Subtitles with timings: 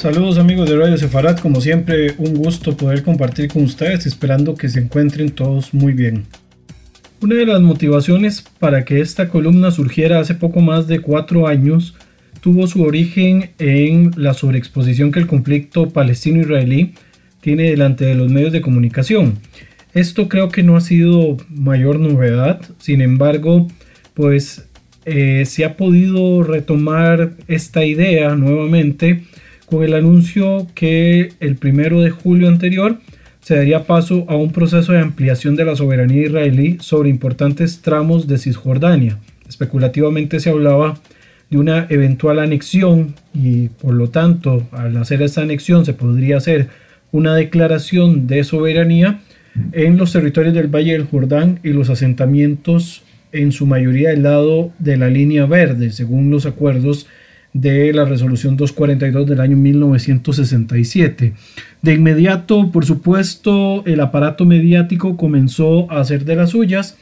[0.00, 4.70] Saludos amigos de Radio Sefarat, como siempre un gusto poder compartir con ustedes, esperando que
[4.70, 6.24] se encuentren todos muy bien.
[7.20, 11.96] Una de las motivaciones para que esta columna surgiera hace poco más de cuatro años
[12.40, 16.94] tuvo su origen en la sobreexposición que el conflicto palestino-israelí
[17.42, 19.34] tiene delante de los medios de comunicación.
[19.92, 23.68] Esto creo que no ha sido mayor novedad, sin embargo,
[24.14, 24.66] pues
[25.04, 29.24] eh, se ha podido retomar esta idea nuevamente
[29.70, 32.98] con el anuncio que el primero de julio anterior
[33.40, 38.26] se daría paso a un proceso de ampliación de la soberanía israelí sobre importantes tramos
[38.26, 39.18] de Cisjordania.
[39.48, 40.98] Especulativamente se hablaba
[41.48, 46.68] de una eventual anexión y por lo tanto al hacer esta anexión se podría hacer
[47.12, 49.20] una declaración de soberanía
[49.72, 54.72] en los territorios del Valle del Jordán y los asentamientos en su mayoría del lado
[54.78, 57.06] de la línea verde, según los acuerdos
[57.52, 61.34] de la resolución 242 del año 1967.
[61.82, 66.96] De inmediato, por supuesto, el aparato mediático comenzó a hacer de las suyas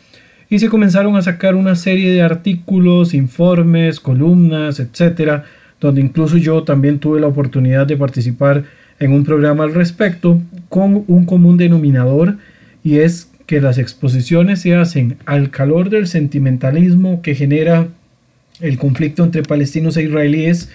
[0.48, 5.44] y se comenzaron a sacar una serie de artículos, informes, columnas, etcétera,
[5.80, 8.64] donde incluso yo también tuve la oportunidad de participar
[8.98, 12.36] en un programa al respecto con un común denominador
[12.82, 17.88] y es que las exposiciones se hacen al calor del sentimentalismo que genera
[18.60, 20.70] el conflicto entre palestinos e israelíes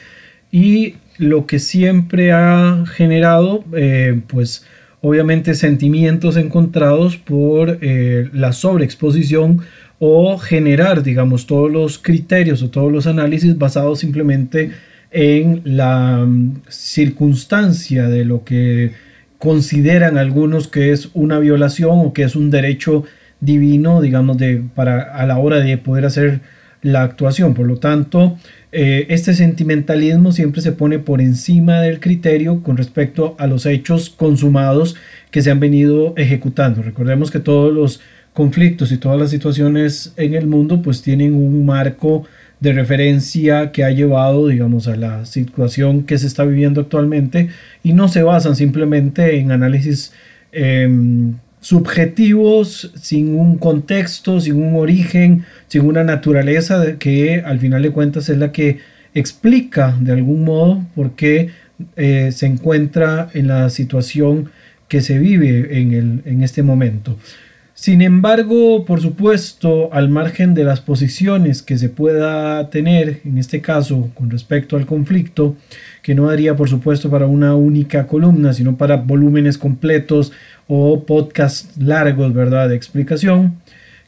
[0.52, 4.66] y lo que siempre ha generado, eh, pues
[5.02, 9.62] obviamente sentimientos encontrados por eh, la sobreexposición
[10.00, 14.72] o generar, digamos, todos los criterios o todos los análisis basados simplemente
[15.12, 18.92] en la mm, circunstancia de lo que
[19.38, 23.04] consideran algunos que es una violación o que es un derecho
[23.42, 26.42] divino, digamos, de, para, a la hora de poder hacer
[26.84, 27.56] la actuación.
[27.56, 28.38] Por lo tanto,
[28.72, 34.12] eh, este sentimentalismo siempre se pone por encima del criterio con respecto a los hechos
[34.12, 34.96] consumados
[35.32, 36.84] que se han venido ejecutando.
[36.84, 38.02] Recordemos que todos los
[38.34, 42.26] conflictos y todas las situaciones en el mundo pues tienen un marco
[42.60, 47.50] de referencia que ha llevado digamos a la situación que se está viviendo actualmente
[47.84, 50.14] y no se basan simplemente en análisis
[50.52, 57.92] em, subjetivos, sin un contexto, sin un origen, sin una naturaleza que al final de
[57.92, 58.80] cuentas es la que
[59.14, 61.52] explica de algún modo por qué
[61.96, 64.50] eh, se encuentra en la situación
[64.90, 67.18] que se vive en, el, en este momento.
[67.76, 73.62] Sin embargo, por supuesto, al margen de las posiciones que se pueda tener, en este
[73.62, 75.56] caso, con respecto al conflicto,
[76.04, 80.32] que no daría, por supuesto, para una única columna, sino para volúmenes completos
[80.68, 83.56] o podcasts largos, ¿verdad?, de explicación.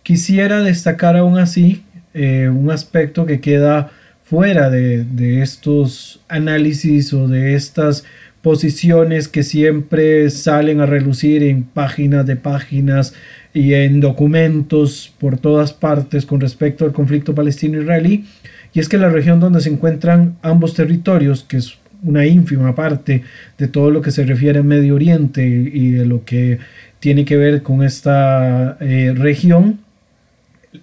[0.04, 1.84] Quisiera destacar aún así
[2.14, 3.92] eh, un aspecto que queda
[4.24, 8.04] fuera de, de estos análisis o de estas
[8.42, 13.14] posiciones que siempre salen a relucir en páginas de páginas
[13.56, 18.26] y en documentos por todas partes con respecto al conflicto palestino-israelí,
[18.74, 23.24] y es que la región donde se encuentran ambos territorios, que es una ínfima parte
[23.58, 26.60] de todo lo que se refiere a Medio Oriente y de lo que
[27.00, 29.80] tiene que ver con esta eh, región.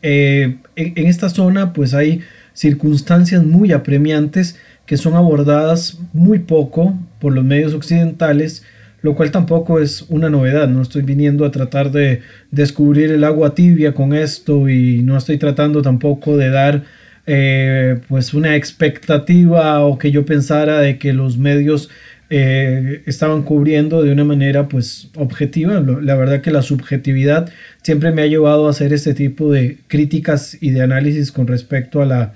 [0.02, 2.20] Eh, en, esta zona pues hay
[2.54, 8.62] circunstancias muy apremiantes que son abordadas muy poco por los medios occidentales,
[9.00, 10.68] lo cual tampoco es una novedad.
[10.68, 12.20] No estoy viniendo a tratar de
[12.50, 16.84] descubrir el agua tibia con esto y no estoy tratando tampoco de dar
[17.26, 21.88] eh, pues una expectativa o que yo pensara de que los medios
[22.34, 25.80] eh, estaban cubriendo de una manera pues objetiva.
[26.00, 27.50] La verdad que la subjetividad
[27.82, 32.00] siempre me ha llevado a hacer este tipo de críticas y de análisis con respecto
[32.00, 32.32] a la,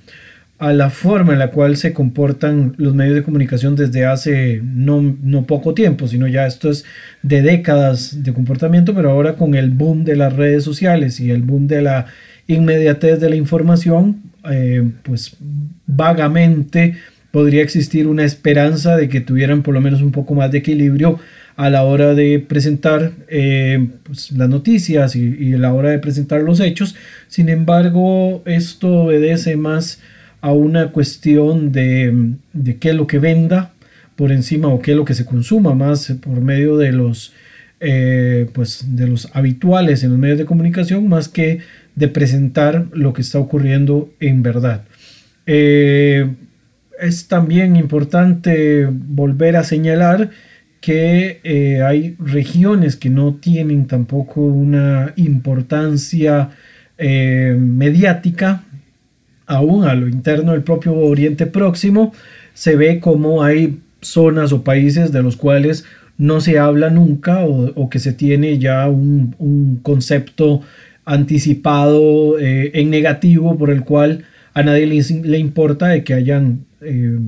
[0.59, 5.17] a la forma en la cual se comportan los medios de comunicación desde hace no,
[5.23, 6.85] no poco tiempo, sino ya esto es
[7.23, 11.43] de décadas de comportamiento, pero ahora con el boom de las redes sociales y el
[11.43, 12.07] boom de la
[12.47, 15.37] inmediatez de la información, eh, pues
[15.87, 16.97] vagamente
[17.31, 21.19] podría existir una esperanza de que tuvieran por lo menos un poco más de equilibrio
[21.57, 26.43] a la hora de presentar eh, pues, las noticias y, a la hora de presentar
[26.43, 26.95] los hechos.
[27.29, 30.01] Sin embargo, esto obedece más
[30.41, 33.73] a una cuestión de, de qué es lo que venda
[34.17, 37.33] por encima o qué es lo que se consuma más por medio de los
[37.79, 41.59] eh, pues de los habituales en los medios de comunicación más que
[41.95, 44.85] de presentar lo que está ocurriendo en verdad.
[45.45, 46.35] Eh,
[46.99, 50.31] es también importante volver a señalar
[50.81, 56.51] que eh, hay regiones que no tienen tampoco una importancia
[56.99, 58.65] mediática,
[59.45, 62.15] aún a lo interno del propio Oriente Próximo,
[62.55, 65.85] se ve como hay zonas o países de los cuales
[66.19, 70.63] no se habla nunca o, que se tiene ya un, concepto
[71.05, 74.25] anticipado eh, en negativo por el cual
[74.55, 77.19] a nadie le, importa de que hayan eh,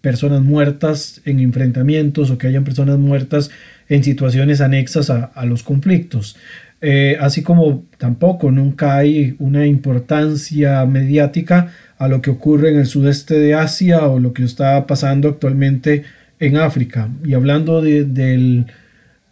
[0.00, 3.50] personas muertas en enfrentamientos o que hayan personas muertas
[3.88, 6.36] en situaciones anexas a, los conflictos.
[6.80, 12.86] Eh, así como tampoco nunca hay una importancia mediática a lo que ocurre en el
[12.86, 16.02] sudeste de Asia o lo que está pasando actualmente
[16.42, 17.08] en África.
[17.24, 18.66] Y hablando del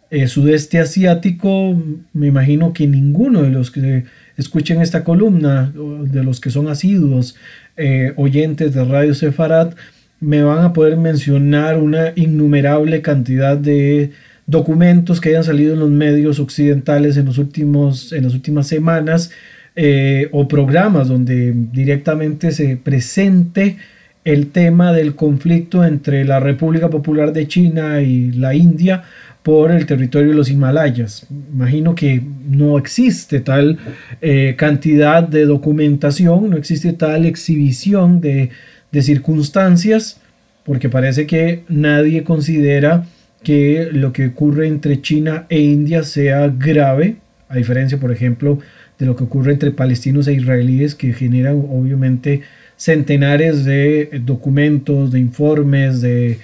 [0.09, 1.77] eh, sudeste asiático,
[2.13, 4.05] me imagino que ninguno de los que
[4.37, 7.35] escuchen esta columna, de los que son asiduos
[7.75, 9.73] eh, oyentes de Radio Sefarad,
[10.21, 14.11] me van a poder mencionar una innumerable cantidad de
[14.47, 19.31] documentos que hayan salido en los medios occidentales en, los últimos, en las últimas semanas
[19.75, 23.77] eh, o programas donde directamente se presente
[24.23, 29.03] el tema del conflicto entre la República Popular de China y la India
[29.43, 31.25] por el territorio de los Himalayas.
[31.53, 33.79] Imagino que no existe tal
[34.21, 38.51] eh, cantidad de documentación, no existe tal exhibición de,
[38.91, 40.21] de circunstancias,
[40.63, 43.05] porque parece que nadie considera
[43.43, 47.15] que lo que ocurre entre China e India sea grave,
[47.49, 48.59] a diferencia, por ejemplo,
[48.99, 52.43] de lo que ocurre entre palestinos e israelíes, que generan obviamente
[52.81, 56.39] centenares de eh, documentos, de informes, de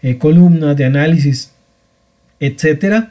[0.00, 1.52] eh, columnas, de análisis,
[2.40, 3.08] etc.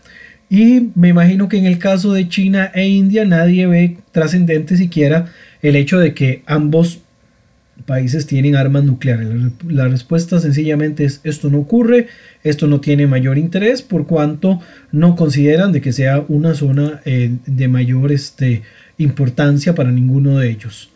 [0.49, 5.27] Y me imagino que en el caso de China e India nadie ve trascendente siquiera
[5.61, 7.01] el hecho de que ambos
[7.85, 9.29] países tienen armas nucleares.
[9.67, 12.07] La, respuesta sencillamente es esto no ocurre,
[12.43, 14.59] esto no tiene mayor interés por cuanto
[14.91, 18.63] no consideran de que sea una zona eh, de mayor este,
[18.97, 20.91] importancia para ninguno de ellos.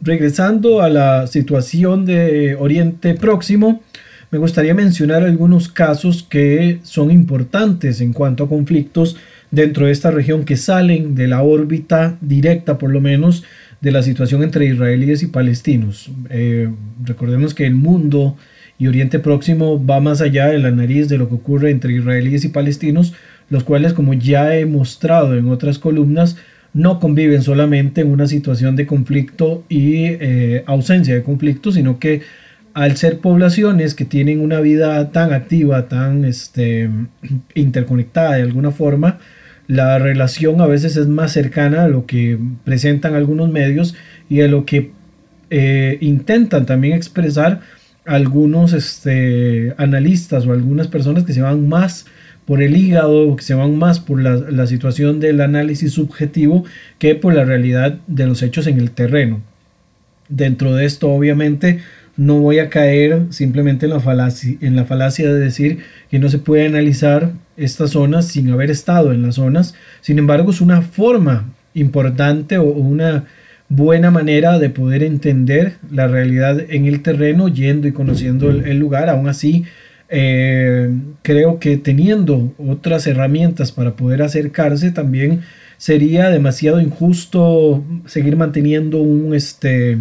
[0.00, 3.82] Regresando a la situación de Oriente Próximo,
[4.30, 9.16] me gustaría mencionar algunos casos que son importantes en cuanto a conflictos
[9.50, 13.44] dentro de esta región que salen de la órbita directa, por lo menos,
[13.80, 16.10] de la situación entre israelíes y palestinos.
[16.30, 16.68] Eh,
[17.04, 18.36] recordemos que el mundo
[18.78, 22.44] y Oriente Próximo va más allá de la nariz de lo que ocurre entre israelíes
[22.44, 23.14] y palestinos,
[23.48, 26.36] los cuales, como ya he mostrado en otras columnas,
[26.76, 32.20] no conviven solamente en una situación de conflicto y eh, ausencia de conflicto, sino que
[32.74, 36.90] al ser poblaciones que tienen una vida tan activa, tan este,
[37.54, 39.18] interconectada de alguna forma,
[39.68, 43.94] la relación a veces es más cercana a lo que presentan algunos medios
[44.28, 44.90] y a lo que
[45.48, 47.62] eh, intentan también expresar
[48.04, 52.04] algunos este, analistas o algunas personas que se van más
[52.46, 56.64] por el hígado, que se van más por la, la, situación del análisis subjetivo
[56.98, 59.40] que por la realidad de los hechos en el terreno.
[60.28, 61.80] Dentro de esto, obviamente,
[62.16, 66.28] no voy a caer simplemente en la, falacia, en la falacia de decir que no
[66.28, 69.74] se puede analizar estas zonas sin haber estado en las zonas.
[70.00, 73.24] Sin embargo, es una forma importante o una
[73.68, 79.10] buena manera de poder entender la realidad en el terreno yendo y conociendo el, lugar.
[79.10, 79.64] Aún así,
[80.08, 80.90] eh,
[81.22, 85.40] creo que teniendo otras herramientas para poder acercarse también
[85.78, 89.98] sería demasiado injusto seguir manteniendo un este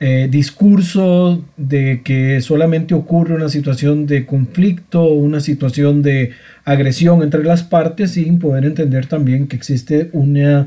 [0.00, 6.32] eh, discurso de que solamente ocurre una situación de conflicto, una situación de
[6.64, 10.66] agresión entre las partes, sin poder entender también que existe una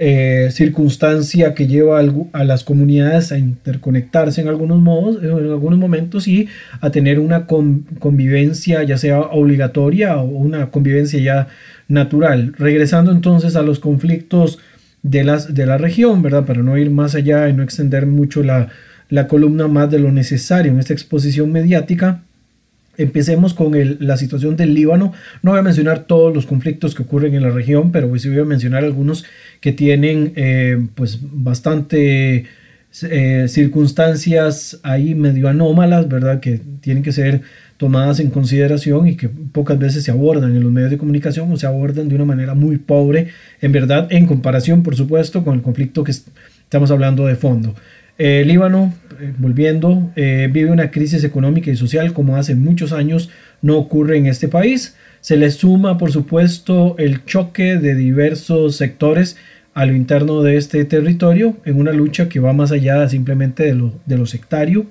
[0.00, 6.28] eh, circunstancia que lleva a, las comunidades a interconectarse en algunos modos, en algunos momentos
[6.28, 6.48] y
[6.80, 11.48] a tener una convivencia ya sea obligatoria o una convivencia ya
[11.88, 12.54] natural.
[12.56, 14.60] Regresando entonces a los conflictos
[15.02, 16.44] de, las, de la región, ¿verdad?
[16.44, 18.68] Para no ir más allá y no extender mucho la,
[19.26, 22.22] columna más de lo necesario en esta exposición mediática.
[22.98, 25.12] Empecemos con la situación del Líbano.
[25.42, 28.40] No voy a mencionar todos los conflictos que ocurren en la región, pero sí voy
[28.40, 29.24] a mencionar algunos
[29.60, 32.46] que tienen eh, pues bastante
[33.02, 36.40] eh, circunstancias ahí medio anómalas, ¿verdad?
[36.40, 37.42] Que tienen que ser
[37.76, 41.56] tomadas en consideración y que pocas veces se abordan en los medios de comunicación o
[41.56, 43.28] se abordan de una manera muy pobre,
[43.60, 47.74] en verdad, en comparación, por supuesto, con el conflicto que estamos hablando de fondo.
[48.18, 53.30] Eh, Líbano, eh, volviendo, eh, vive una crisis económica y social como hace muchos años
[53.62, 54.96] no ocurre en este país.
[55.20, 59.36] Se le suma, por supuesto, el choque de diversos sectores
[59.74, 64.16] a lo interno de este territorio en una lucha que va más allá simplemente de
[64.16, 64.86] lo, sectario.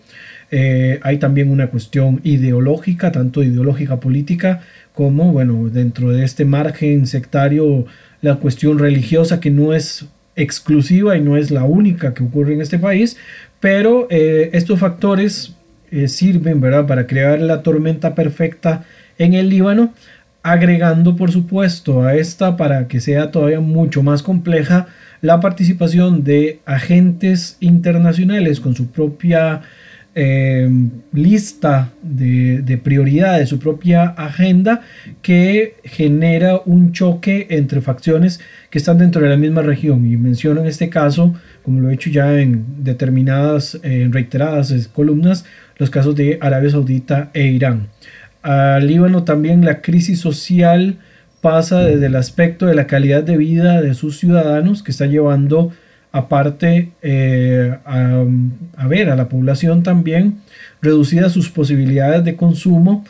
[0.49, 4.61] Eh, hay también una cuestión ideológica, tanto ideológica política
[4.93, 7.85] como, bueno, dentro de este margen sectario,
[8.21, 10.05] la cuestión religiosa que no es
[10.37, 13.17] exclusiva y no es la única que ocurre en este país,
[13.59, 15.55] pero eh, estos factores
[15.91, 16.87] eh, sirven ¿verdad?
[16.87, 18.85] para crear la tormenta perfecta
[19.17, 19.93] en el Líbano,
[20.43, 24.87] agregando por supuesto a esta para que sea todavía mucho más compleja
[25.21, 29.61] la participación de agentes internacionales con su propia
[30.19, 30.67] eh,
[31.13, 34.81] lista de, prioridades, su propia agenda
[35.21, 38.39] que genera un choque entre facciones
[38.71, 40.11] que están dentro de la misma región.
[40.11, 45.45] Y menciono en este caso, como lo he hecho ya en determinadas, en reiteradas columnas,
[45.77, 47.89] los casos de Arabia Saudita e Irán.
[48.41, 50.97] Al Líbano también la crisis social
[51.41, 55.73] pasa desde el aspecto de la calidad de vida de sus ciudadanos que está llevando
[56.17, 60.39] aparte eh, a, ver a la población también
[60.81, 63.05] reducida sus posibilidades de consumo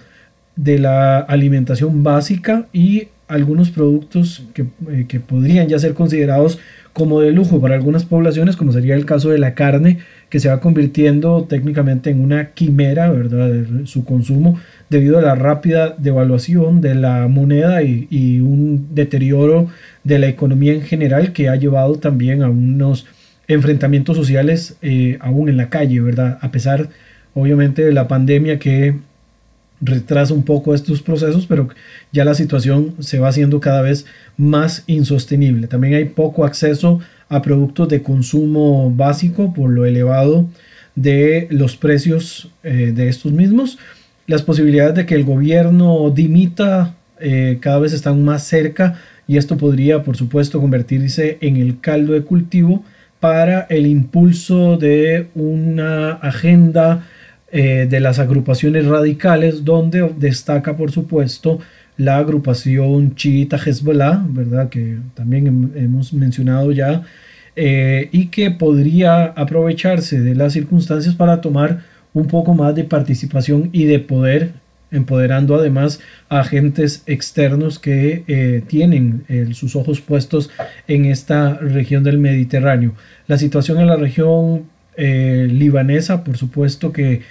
[0.55, 6.59] de la alimentación básica y algunos productos que, eh, que podrían ya ser considerados
[6.97, 9.99] como de lujo para algunas poblaciones, como sería el caso de la carne,
[10.29, 13.49] que se va convirtiendo técnicamente en una quimera, ¿verdad?
[13.49, 14.59] De su consumo
[14.89, 19.67] debido a la rápida devaluación de la moneda y, un deterioro
[20.07, 23.05] de la economía en general que ha llevado también a unos
[23.49, 26.37] enfrentamientos sociales eh, aún en la calle, ¿verdad?
[26.41, 26.89] A pesar,
[27.33, 28.95] obviamente, de la pandemia que
[29.81, 31.67] retrasa un poco estos procesos, pero
[32.13, 34.05] ya la situación se va haciendo cada vez
[34.37, 35.67] más insostenible.
[35.67, 40.47] También hay poco acceso a productos de consumo básico por lo elevado
[40.95, 43.77] de los precios eh, de estos mismos.
[44.25, 49.57] Las posibilidades de que el gobierno dimita eh, cada vez están más cerca y esto
[49.57, 52.84] podría, por supuesto, convertirse en el caldo de cultivo
[53.19, 57.05] para el impulso de una agenda
[57.51, 61.60] eh, de las agrupaciones radicales, donde destaca, por supuesto,
[61.98, 64.69] la agrupación chiita Hezbollah, ¿verdad?
[64.69, 67.03] Que también hemos mencionado ya,
[67.55, 73.69] eh, y que podría aprovecharse de las circunstancias para tomar un poco más de participación
[73.72, 74.51] y de poder,
[74.91, 80.50] empoderando además a agentes externos que eh, tienen sus ojos puestos
[80.88, 82.94] en esta región del Mediterráneo.
[83.27, 84.65] La situación en la región
[84.98, 87.22] libanesa, por supuesto que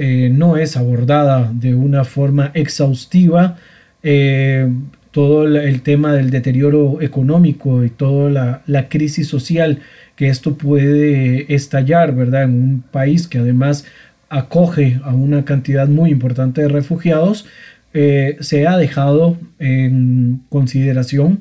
[0.00, 3.56] eh, no es abordada de una forma exhaustiva.
[4.04, 4.68] Eh,
[5.10, 9.80] todo el tema del deterioro económico y toda la, la, crisis social
[10.14, 12.44] que esto puede estallar, ¿verdad?
[12.44, 13.86] En un país que además
[14.28, 17.46] acoge a una cantidad muy importante de refugiados,
[17.94, 21.40] eh, se ha dejado en consideración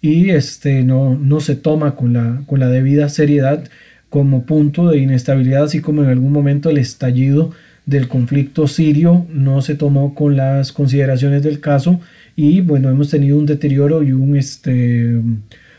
[0.00, 3.64] y este, no, no se toma con la, con la debida seriedad
[4.10, 7.52] como punto de inestabilidad, así como en algún momento el estallido
[7.86, 12.00] del conflicto sirio no se tomó con las consideraciones del caso
[12.34, 15.20] y bueno, hemos tenido un deterioro y un, este,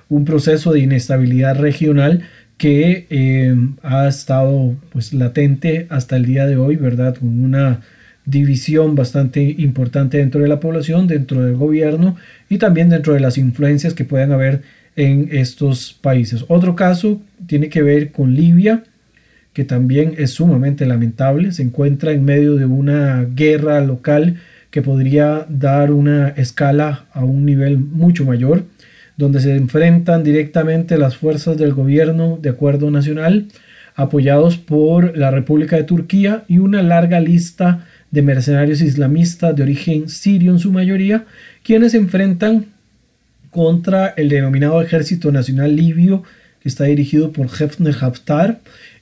[0.10, 2.24] un proceso de inestabilidad regional
[2.58, 7.16] que eh, ha estado pues latente hasta el día de hoy, ¿verdad?
[7.16, 7.82] Con una
[8.26, 12.18] división bastante importante dentro de la población, dentro del gobierno
[12.50, 14.64] y también dentro de las influencias que puedan haber
[14.98, 16.44] en estos países.
[16.50, 18.84] Otro caso tiene que ver con Libia,
[19.54, 24.38] que también es sumamente lamentable, se encuentra en medio de una guerra local
[24.72, 28.66] que podría dar una escala a un nivel mucho mayor,
[29.18, 33.48] donde se enfrentan directamente las fuerzas del gobierno de acuerdo nacional,
[33.96, 40.08] apoyados por la República de Turquía y una larga lista de mercenarios islamistas de origen
[40.08, 41.26] sirio en su mayoría,
[41.64, 42.68] quienes se enfrentan
[43.50, 46.24] contra el denominado Ejército Nacional Libio,
[46.62, 48.60] que está dirigido por Hefne Haftar,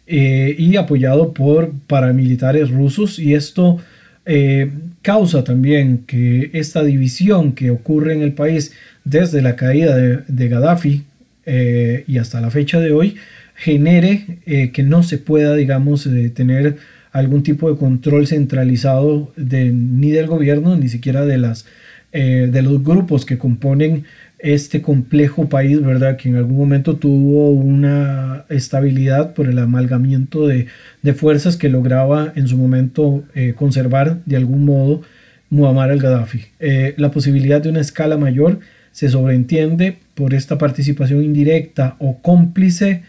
[0.08, 3.18] eh, y apoyado por paramilitares rusos.
[3.20, 3.80] Y esto
[4.26, 8.74] eh, causa también que esta división que ocurre en el país
[9.06, 11.04] desde la caída de, Gaddafi
[11.46, 13.16] eh, y hasta la fecha de hoy
[13.56, 14.40] genere
[14.74, 16.76] que no se pueda digamos tener
[17.14, 21.66] algún tipo de control centralizado de, ni del gobierno ni siquiera de las
[22.12, 24.06] de los grupos que componen
[24.40, 26.18] este complejo país, ¿verdad?
[26.18, 30.68] Que en algún momento tuvo una estabilidad por el amalgamiento de,
[31.16, 35.02] fuerzas que lograba en su momento eh, conservar de algún modo
[35.50, 36.42] Muammar al-Gaddafi.
[36.60, 38.60] Eh, la posibilidad de una escala mayor
[38.96, 43.04] se sobreentiende por esta participación indirecta o cómplice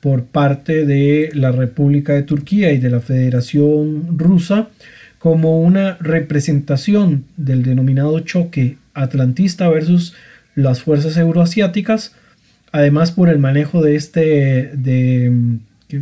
[0.00, 4.68] por parte de la República de Turquía y de la Federación Rusa
[5.18, 10.12] como una representación del denominado choque atlantista versus
[10.56, 12.14] las fuerzas euroasiáticas,
[12.70, 15.32] además por el manejo de este, de,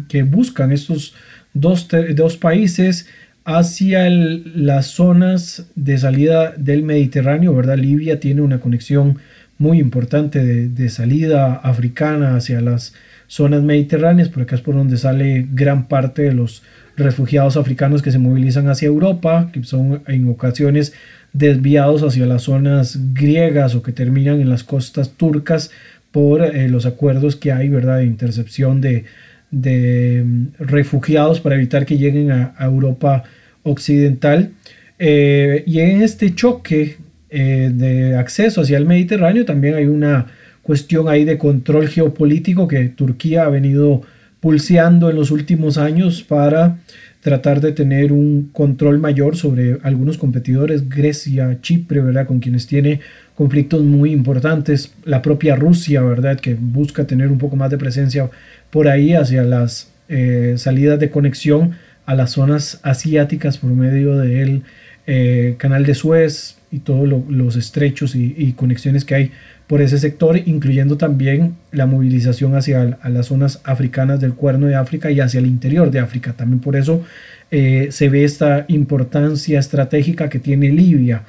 [0.08, 1.14] que, buscan estos
[1.54, 3.06] dos, dos países
[3.50, 7.78] hacia las zonas de salida del Mediterráneo, ¿verdad?
[7.78, 9.16] Libia tiene una conexión
[9.56, 12.92] muy importante de, salida africana hacia las
[13.26, 16.62] zonas mediterráneas, por acá es por donde sale gran parte de los
[16.98, 20.92] refugiados africanos que se movilizan hacia Europa, que son en ocasiones
[21.32, 25.70] desviados hacia las zonas griegas o que terminan en las costas turcas
[26.12, 29.06] por eh, los acuerdos que hay, ¿verdad?, de intercepción de,
[29.50, 33.24] mm, refugiados para evitar que lleguen a, Europa
[33.62, 34.52] occidental.
[34.98, 36.96] Eh, y en este choque
[37.30, 40.26] eh, de acceso hacia el Mediterráneo también hay una
[40.62, 44.02] cuestión ahí de control geopolítico que Turquía ha venido
[44.40, 46.78] pulseando en los últimos años para
[47.20, 52.26] tratar de tener un control mayor sobre algunos competidores, Grecia, Chipre, ¿verdad?
[52.26, 53.00] Con quienes tiene
[53.34, 56.38] conflictos muy importantes, la propia Rusia, ¿verdad?
[56.38, 58.30] Que busca tener un poco más de presencia
[58.70, 61.72] por ahí hacia las eh, salidas de conexión
[62.08, 64.62] a las zonas asiáticas por medio del
[65.06, 69.32] eh, canal de Suez y todos los estrechos y conexiones que hay
[69.68, 75.10] por ese sector, incluyendo también la movilización hacia las zonas africanas del cuerno de África
[75.10, 76.32] y hacia el interior de África.
[76.32, 77.04] También por eso
[77.50, 81.24] eh, se ve esta importancia estratégica que tiene Libia.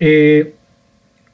[0.00, 0.54] Eh,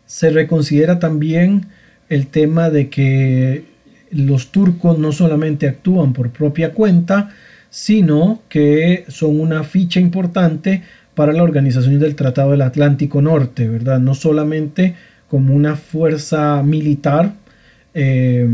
[0.07, 1.67] se reconsidera también
[2.09, 3.63] el tema de que
[4.11, 7.31] los turcos no solamente actúan por propia cuenta,
[7.71, 10.83] sino que son una ficha importante
[11.15, 14.01] para la organización del Tratado del Atlántico Norte, ¿verdad?
[14.01, 14.95] No solamente
[15.29, 17.35] como una fuerza militar
[17.95, 18.49] eh,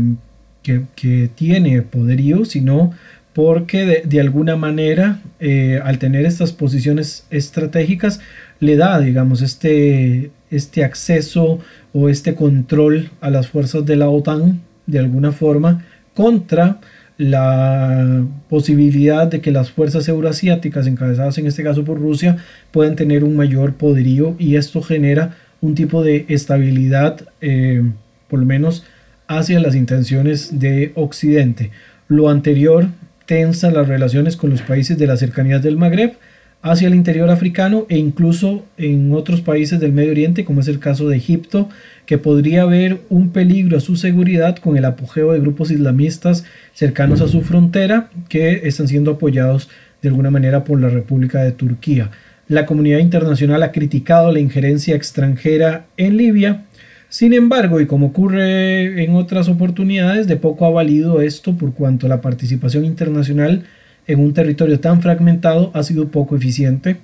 [0.63, 2.91] que, tiene poderío, sino
[3.33, 8.19] porque de, alguna manera, eh, al tener estas posiciones estratégicas,
[8.59, 11.59] le da, digamos, este, este acceso
[11.93, 16.79] o este control a las fuerzas de la OTAN, de alguna forma, contra
[17.17, 22.37] la posibilidad de que las fuerzas euroasiáticas, encabezadas en este caso por Rusia,
[22.71, 27.83] puedan tener un mayor poderío y esto genera un tipo de estabilidad, eh,
[28.27, 28.83] por lo menos
[29.27, 31.71] hacia las intenciones de Occidente.
[32.07, 32.87] Lo anterior
[33.25, 36.13] tensa las relaciones con los países de las cercanías del Magreb,
[36.61, 40.79] hacia el interior africano e incluso en otros países del Medio Oriente, como es el
[40.79, 41.69] caso de Egipto,
[42.05, 47.21] que podría haber un peligro a su seguridad con el apogeo de grupos islamistas cercanos
[47.21, 49.69] a su frontera que están siendo apoyados
[50.01, 52.11] de alguna manera por la República de Turquía.
[52.47, 56.63] La comunidad internacional ha criticado la injerencia extranjera en Libia.
[57.09, 62.07] Sin embargo, y como ocurre en otras oportunidades, de poco ha valido esto por cuanto
[62.07, 63.65] la participación internacional
[64.07, 66.97] en un territorio tan fragmentado ha sido poco eficiente.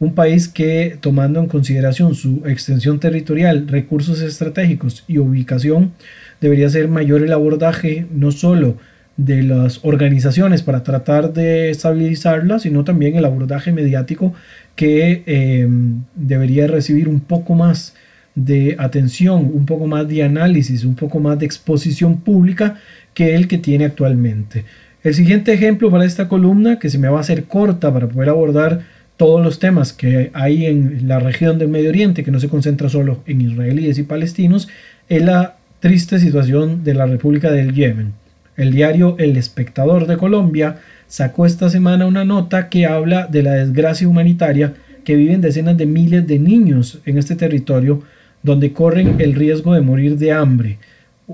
[0.00, 5.92] Un país que, tomando en consideración su extensión territorial, recursos estratégicos y ubicación,
[6.40, 8.76] debería ser mayor el abordaje no solo
[9.16, 14.34] de las organizaciones para tratar de estabilizarla, sino también el abordaje mediático
[14.74, 15.68] que eh,
[16.16, 17.94] debería recibir un poco más
[18.34, 22.76] de atención, un poco más de análisis, un poco más de exposición pública
[23.14, 24.64] que el que tiene actualmente.
[25.04, 28.30] El siguiente ejemplo para esta columna, que se me va a hacer corta para poder
[28.30, 28.86] abordar
[29.18, 32.88] todos los temas que hay en la región del Medio Oriente, que no se concentra
[32.88, 34.66] solo en israelíes y palestinos,
[35.10, 38.14] es la triste situación de la República del Yemen.
[38.56, 43.52] El diario El Espectador de Colombia sacó esta semana una nota que habla de la
[43.52, 44.72] desgracia humanitaria
[45.04, 48.02] que viven decenas de miles de niños en este territorio
[48.42, 50.78] donde corren el riesgo de morir de hambre.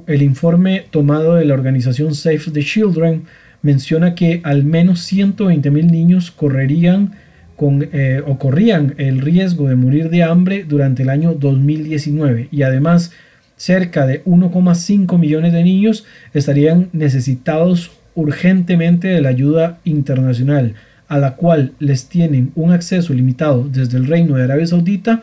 [0.08, 3.22] El informe tomado de la organización Save the Children
[3.62, 7.12] menciona que al menos 120 mil niños correrían
[7.56, 12.62] con, eh, o corrían el riesgo de morir de hambre durante el año 2019 y
[12.62, 13.12] además
[13.56, 20.74] cerca de 1,5 millones de niños estarían necesitados urgentemente de la ayuda internacional,
[21.08, 25.22] a la cual les tienen un acceso limitado desde el Reino de Arabia Saudita,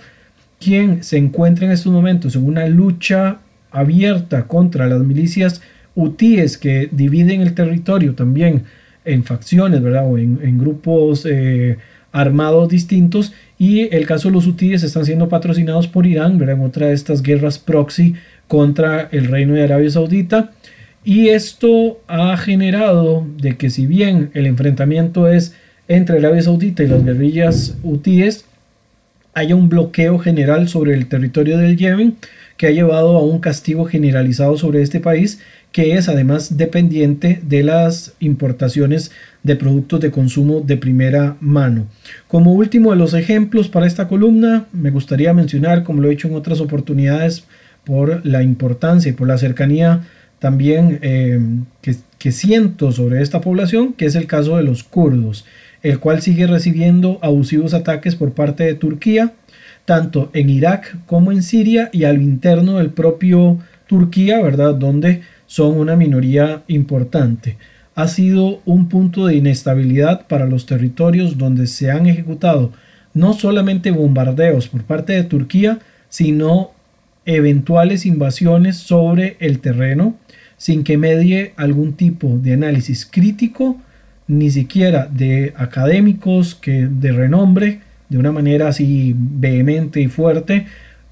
[0.59, 3.39] quien se encuentra en estos momentos en una lucha
[3.71, 5.61] abierta contra las milicias
[5.97, 8.63] hutíes que dividen el territorio también
[9.03, 10.05] en facciones, ¿verdad?
[10.07, 11.77] O en, grupos eh,
[12.11, 16.55] armados distintos y el caso de los hutíes están siendo patrocinados por Irán, ¿verdad?
[16.55, 18.13] en otra de estas guerras proxy
[18.47, 20.51] contra el reino de Arabia Saudita.
[21.03, 25.55] Y esto ha generado de que si bien el enfrentamiento es
[25.87, 28.45] entre Arabia Saudita y las guerrillas hutíes,
[29.33, 32.17] haya un bloqueo general sobre el territorio del Yemen
[32.57, 35.39] que ha llevado a un castigo generalizado sobre este país
[35.71, 39.11] que es además dependiente de las importaciones
[39.43, 41.87] de productos de consumo de primera mano.
[42.27, 46.27] Como último de los ejemplos para esta columna, me gustaría mencionar, como lo he hecho
[46.27, 47.45] en otras oportunidades,
[47.87, 50.01] por la importancia y por la cercanía
[50.39, 51.39] también eh,
[51.81, 55.45] que, siento sobre esta población, que es el caso de los kurdos,
[55.81, 59.33] el cual sigue recibiendo abusivos ataques por parte de Turquía,
[59.85, 64.75] tanto en Irak como en Siria y al interno del propio Turquía, ¿verdad?
[64.75, 67.57] Donde son una minoría importante.
[67.95, 72.71] Ha sido un punto de inestabilidad para los territorios donde se han ejecutado
[73.13, 75.79] no solamente bombardeos por parte de Turquía,
[76.09, 76.71] sino
[77.25, 80.15] eventuales invasiones sobre el terreno
[80.57, 83.77] sin que medie algún tipo de análisis crítico,
[84.27, 90.65] ni siquiera de académicos que de renombre, de una manera así vehemente y fuerte.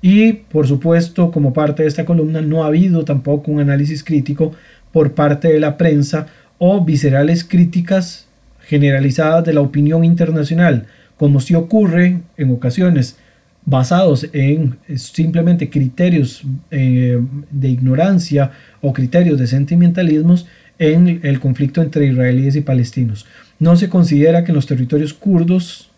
[0.07, 4.51] Y por supuesto, como parte de esta columna, no ha habido tampoco un análisis crítico
[4.91, 6.27] por parte de la prensa
[6.59, 8.27] o viscerales críticas
[8.67, 10.85] generalizadas de la opinión internacional,
[11.17, 13.17] como si ocurre en ocasiones
[13.65, 20.45] basados en simplemente criterios eh, de ignorancia o criterios de sentimentalismos
[20.77, 23.25] en el conflicto entre israelíes y palestinos.
[23.57, 25.89] No se considera que en los territorios kurdos,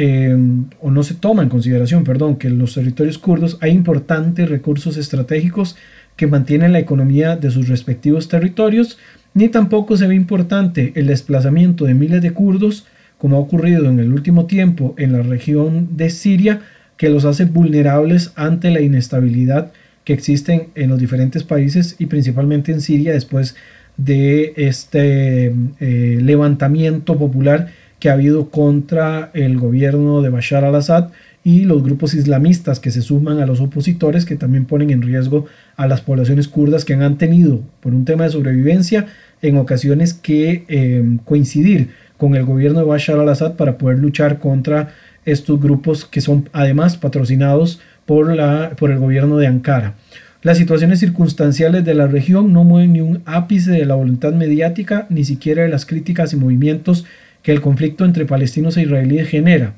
[0.00, 0.36] eh,
[0.80, 4.96] o no se toma en consideración, perdón, que en los territorios kurdos hay importantes recursos
[4.96, 5.74] estratégicos
[6.14, 8.96] que mantienen la economía de sus respectivos territorios,
[9.34, 12.86] ni tampoco se ve importante el desplazamiento de miles de kurdos,
[13.18, 16.60] como ha ocurrido en el último tiempo en la región de Siria,
[16.96, 19.72] que los hace vulnerables ante la inestabilidad
[20.04, 23.56] que existen en los diferentes países y principalmente en Siria después
[23.96, 31.08] de este eh, levantamiento popular que ha habido contra el gobierno de Bashar al-Assad
[31.44, 35.46] y los grupos islamistas que se suman a los opositores que también ponen en riesgo
[35.76, 39.06] a las poblaciones kurdas que han tenido por un tema de sobrevivencia
[39.40, 44.94] en ocasiones que eh, coincidir con el gobierno de Bashar al-Assad para poder luchar contra
[45.24, 49.94] estos grupos que son además patrocinados por, la, por el gobierno de Ankara.
[50.42, 55.06] Las situaciones circunstanciales de la región no mueven ni un ápice de la voluntad mediática,
[55.10, 57.04] ni siquiera de las críticas y movimientos
[57.42, 59.74] que el conflicto entre palestinos e israelíes genera.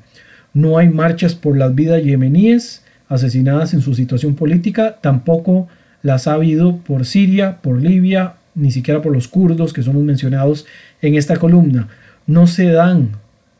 [0.53, 5.67] No hay marchas por las vidas yemeníes asesinadas en su situación política, tampoco
[6.01, 10.65] las ha habido por Siria, por Libia, ni siquiera por los kurdos que son mencionados
[11.01, 11.89] en esta columna.
[12.25, 13.11] No se dan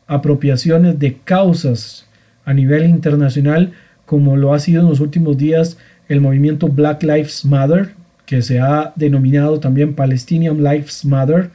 [0.06, 2.06] apropiaciones de causas
[2.44, 3.72] a nivel internacional,
[4.06, 7.94] como lo ha sido en los últimos días el movimiento Black Lives Matter,
[8.26, 11.50] que se ha denominado también Palestinian Lives Matter.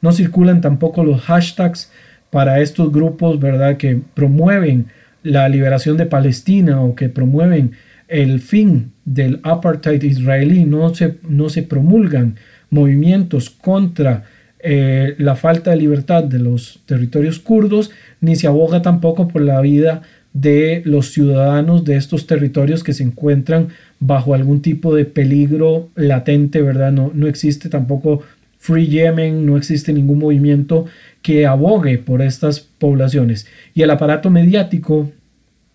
[0.00, 1.90] No circulan tampoco los hashtags
[2.30, 4.86] para estos grupos, ¿verdad?, que promueven
[5.22, 7.72] la liberación de Palestina o que promueven
[8.06, 10.64] el fin del apartheid israelí.
[10.64, 12.36] No se, no se promulgan
[12.70, 14.24] movimientos contra
[14.60, 19.60] eh, la falta de libertad de los territorios kurdos, ni se aboga tampoco por la
[19.60, 25.88] vida de los ciudadanos de estos territorios que se encuentran bajo algún tipo de peligro
[25.94, 26.92] latente, ¿verdad?
[26.92, 28.22] No, no existe tampoco
[28.58, 30.86] Free Yemen, no existe ningún movimiento
[31.22, 33.46] que abogue por estas poblaciones.
[33.74, 35.10] Y el aparato mediático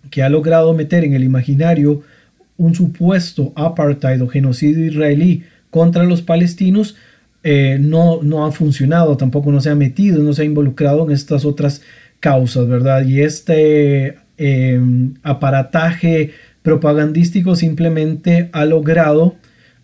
[0.09, 2.03] que ha logrado meter en el imaginario
[2.57, 6.95] un supuesto apartheid o genocidio israelí contra los palestinos,
[7.43, 11.11] eh, no, no ha funcionado, tampoco no se ha metido, no se ha involucrado en
[11.11, 11.81] estas otras
[12.19, 13.05] causas, ¿verdad?
[13.05, 19.35] Y este em, aparataje propagandístico simplemente ha logrado,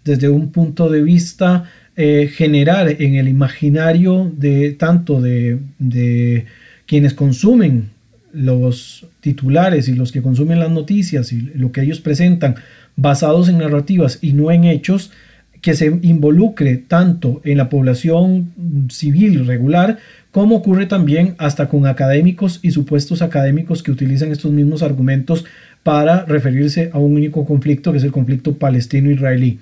[0.05, 1.65] desde un punto de vista,
[2.01, 6.45] eh, generar en el imaginario de tanto de, de
[6.85, 7.89] quienes consumen
[8.31, 12.55] los titulares y los que consumen las noticias y lo que ellos presentan
[12.95, 15.11] basados en narrativas y no en hechos,
[15.59, 18.53] que se involucre tanto en la población
[18.89, 19.97] civil regular
[20.31, 25.43] como ocurre también hasta con académicos y supuestos académicos que utilizan estos mismos argumentos
[25.83, 29.59] para referirse a un único conflicto que es el conflicto palestino-israelí.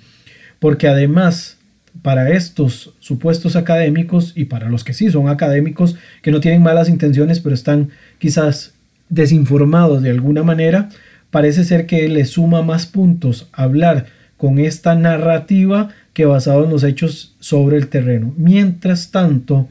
[0.60, 1.57] Porque además,
[2.02, 6.88] para estos supuestos académicos y para los que sí son académicos, que no tienen malas
[6.88, 8.74] intenciones pero están quizás
[9.08, 10.88] desinformados de alguna manera,
[11.30, 16.84] parece ser que les suma más puntos hablar con esta narrativa que basado en los
[16.84, 18.32] hechos sobre el terreno.
[18.36, 19.68] Mientras tanto,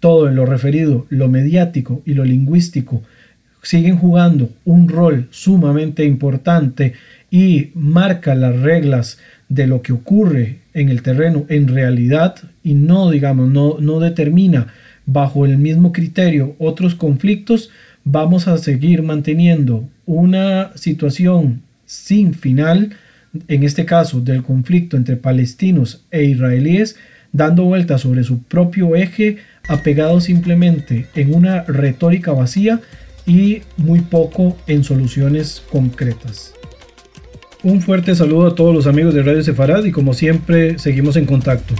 [0.00, 3.02] todo en lo referido, lo mediático y lo lingüístico,
[3.62, 6.94] siguen jugando un rol sumamente importante
[7.30, 13.10] y marca las reglas de lo que ocurre en el terreno en realidad y no,
[13.10, 14.68] digamos, no, no determina
[15.06, 17.70] bajo el mismo criterio otros conflictos,
[18.04, 22.96] vamos a seguir manteniendo una situación sin final
[23.48, 26.96] en este caso del conflicto entre palestinos e israelíes,
[27.32, 32.80] dando vueltas sobre su propio eje, apegado simplemente en una retórica vacía
[33.26, 36.55] y muy poco en soluciones concretas.
[37.62, 41.26] Un fuerte saludo a todos los amigos de Radio Sefarad y como siempre seguimos en
[41.26, 41.74] contacto.